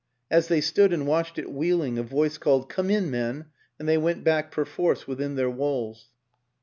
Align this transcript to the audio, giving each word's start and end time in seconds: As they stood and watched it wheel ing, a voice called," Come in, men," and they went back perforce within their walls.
As 0.31 0.47
they 0.47 0.61
stood 0.61 0.93
and 0.93 1.05
watched 1.05 1.37
it 1.37 1.51
wheel 1.51 1.83
ing, 1.83 1.99
a 1.99 2.01
voice 2.01 2.39
called," 2.39 2.67
Come 2.69 2.89
in, 2.89 3.11
men," 3.11 3.45
and 3.77 3.87
they 3.87 3.99
went 3.99 4.23
back 4.23 4.49
perforce 4.49 5.05
within 5.07 5.35
their 5.35 5.47
walls. 5.51 6.07